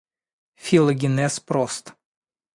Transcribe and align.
Филогенез 0.67 1.39
прост. 1.53 1.95